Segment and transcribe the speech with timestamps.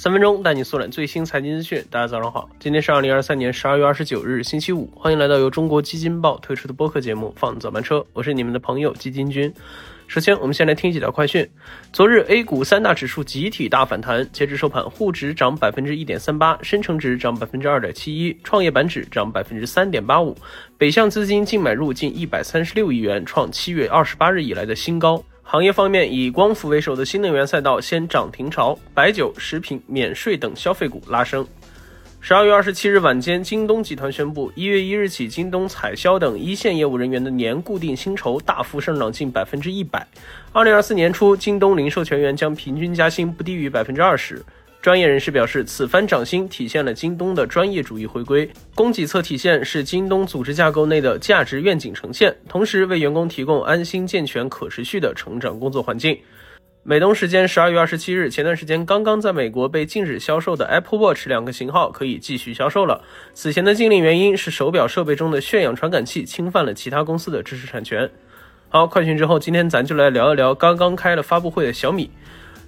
[0.00, 1.84] 三分钟带你速览最新财经资讯。
[1.90, 4.90] 大家早上好，今天是二零二三年十二月二十九日，星期五。
[4.96, 9.52] 欢迎来到由中国基金报推出的播客节目《放早班车》，我是你们的朋友基金君。
[10.08, 11.46] 首先，我们先来听几条快讯。
[11.92, 20.34] 昨日 A 股三大指数集体大反弹，截至收盘，沪指涨百分之一点三八，深成指涨百分之二点七一，创业板指涨百分之三点八五。
[20.78, 25.22] 北向资金净买入近一百三十六亿元，创七月二十八日以来的新高。
[25.52, 31.44] 行业方面，以光伏为首的新能源赛道先涨停潮，白酒、食品、免税等消费股拉升。
[32.20, 40.06] 十二月二十七日晚间，京东集团宣布，一月一日起，京东采销等一线业务人员的年固定薪酬大幅上涨近百分之一百。
[40.52, 44.40] 二零二四年初，京东零售全员将平均加薪不低于百分之二十。
[44.82, 48.50] 专业人士表示，此番涨薪体现了京东的专业主义回归。
[48.74, 56.18] 供给侧体现是京东组织架构内的价值愿景呈现，同时为员工提供安心、健全、可持续的成长工作环境。
[56.82, 63.04] 美东时间十二月二十七日，前段时间刚刚在美国被禁止销售的 Apple Watch 两个型号可以继续销售了。
[63.34, 68.10] 此前的禁令原因是手表设备中的血氧传感器侵犯了其他公司的知识产权。
[68.70, 72.10] 好，快讯之后，今天咱就来聊一聊刚刚开了发布会的小米。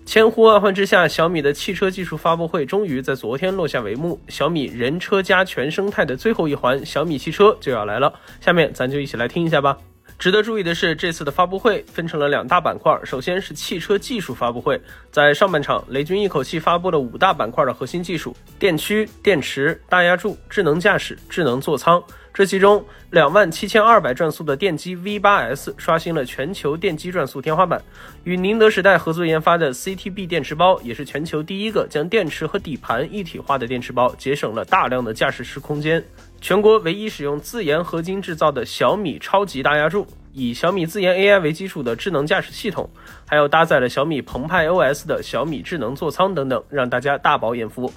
[0.05, 4.21] 千呼万唤之下，小米的汽车技术发布会终于在昨天落下帷幕。
[4.29, 8.13] 小米人车家全生态的最后一环，小米汽车就要来了。
[8.41, 9.79] 下面咱就一起来听一下吧。
[10.23, 12.97] 值得注意的是，这次的发布会分成了两大板块。
[13.03, 22.01] 首先是汽车技术发布会，在上半场，雷军一口气发布了五大板块的核心技术：电驱、电池、大压铸、智能驾驶、智能座舱。
[22.33, 27.83] 这其中，两万七千二百转速的电机 V8S 刷新了全球电机转速天花板。
[28.23, 36.01] 与宁德时代合作研发的 CTB 电池包，也是全球第一个将电池和底盘一体化的电池包，节省了大量的驾驶室空间。
[36.43, 42.91] 全国唯一使用自研合金制造的小米超级大压铸，以小米自研 AI 为基础的智能驾驶系统，
[43.29, 47.93] 还有搭载了小米澎湃 OS 的小米智能座舱等等，让大家大饱眼福。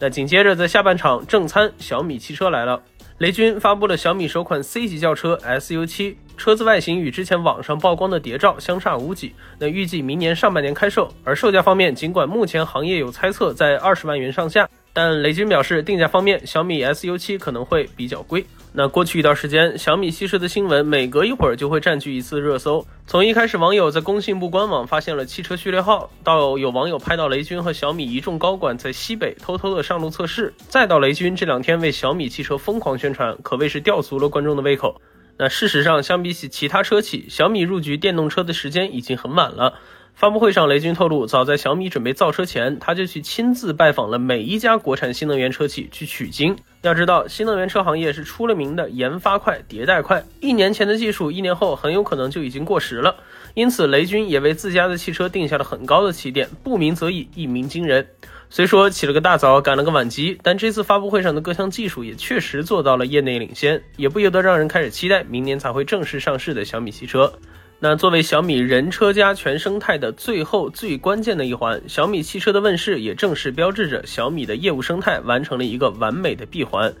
[0.00, 2.82] 那紧接着在下半场正餐，小米汽车来了，
[3.18, 11.08] 雷军发布了小米首款 C 级轿车 SU7，车子外形与之前网上曝光的谍照相差无几，那预计明年上半年开售。
[11.22, 14.68] 而售价方面，尽管目前行业有猜测在二十万元上下。
[14.94, 18.46] 但雷军表示，定价方面，小米 SU7 可能会比较贵。
[18.72, 22.86] 那过去一段时间，小米汽车的新闻每隔一会儿就会占据一次热搜。
[23.04, 35.00] 从一开始，网友在工信部官网发现了汽车序列号，到有网友拍到雷军和小米一众高管在西北偷偷的上路测试，再到雷军这两天为小米汽车疯狂宣传，可谓是吊足了观众的胃口。
[35.36, 39.74] 那事实上，相比起其他车企，小米入局电动车的时间已经很晚了。
[40.14, 46.56] 发布会上，雷军透露，早在小米准备造车前，他就去亲自拜访了每一家国产新能源车企去取经。
[46.82, 53.16] 要知道，新能源车行业是出了名的研发快、迭代快，一年前的技术，一年后很有可能就已经过时了。
[53.54, 58.06] 因此，雷军也为自家的汽车定下了很高的起点，不鸣则已，一鸣惊人。
[58.48, 67.32] 虽说起了个大早，赶了个晚集，但这次发布会上的各项技术也确实做到了业内领先，也不由得让人开始期待明年才会正式上市的小米汽车。
[67.86, 76.94] 那作为小米人车家全生态的最后最关键的一环，小米汽车的问世也正式标志着小米的业务生态完成了一个完美的闭环。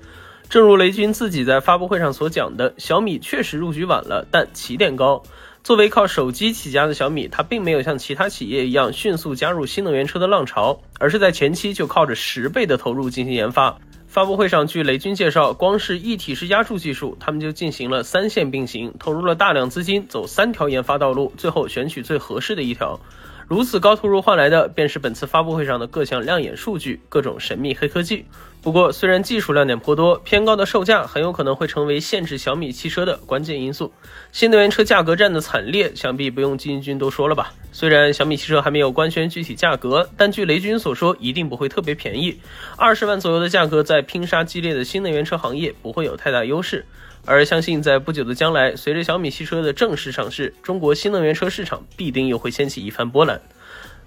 [0.50, 5.22] 正如雷军自己在发布会上所讲的，小米确实入局晚了，但起点高。
[5.62, 13.78] 作为靠手机起家的小米，它并没有像其他企业一样迅速加入新能源车的浪潮，而是在前期就靠着十倍的投入进行研发。
[14.14, 23.00] 发布会上，据雷军介绍，光是一体式压铸技术，他们就进行了三线并行，投入了大量资金，走三条研发道路，最后选取最合适的一条。
[23.48, 28.24] 如此高投入换来的，便是本次发布会上的各项亮眼数据，各种神秘黑科技。
[28.62, 33.92] 不过，虽然技术亮点颇多，偏高的售价很有可能会成为限制小米汽车的关键因素。
[34.30, 37.52] 新能源车价格战的惨烈，想必不用金军多说了吧？
[37.74, 42.38] 虽然小米汽车还没有官宣具体价格，但据雷军所说，一定不会特别便宜。
[42.76, 46.86] 二十万左右的价格，在拼杀激烈的新能源车行业不会有太大优势。
[47.26, 53.40] 而相信在不久的将来，随着小米汽车的正式上市，中国新能源车市场必定又会掀起一番波澜。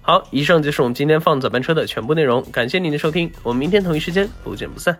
[0.00, 4.96] 好，以上就是我们今天放早班车的全部内容，感谢您的收听，我们明天同一时间不见不散。